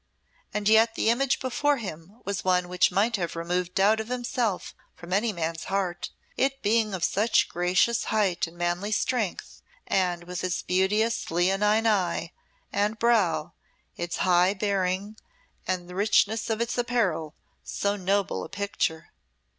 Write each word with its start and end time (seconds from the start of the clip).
And 0.51 0.67
yet 0.67 0.95
the 0.95 1.11
image 1.11 1.39
before 1.39 1.77
him 1.77 2.21
was 2.25 2.43
one 2.43 2.67
which 2.67 2.91
might 2.91 3.17
have 3.17 3.35
removed 3.35 3.75
doubt 3.75 3.99
of 3.99 4.07
himself 4.07 4.73
from 4.95 5.13
any 5.13 5.31
man's 5.31 5.65
heart, 5.65 6.09
it 6.35 6.63
being 6.63 6.95
of 6.95 7.03
such 7.03 7.47
gracious 7.47 8.05
height 8.05 8.47
and 8.47 8.57
manly 8.57 8.91
strength, 8.91 9.61
and, 9.85 10.23
with 10.23 10.43
its 10.43 10.63
beauteous 10.63 11.29
leonine 11.29 11.85
eye 11.85 12.31
and 12.73 12.97
brow, 12.97 13.53
its 13.95 14.17
high 14.25 14.55
bearing, 14.55 15.17
and 15.67 15.87
the 15.87 15.93
richness 15.93 16.49
of 16.49 16.61
its 16.61 16.79
apparel, 16.79 17.35
so 17.63 17.95
noble 17.95 18.43
a 18.43 18.49
picture. 18.49 19.09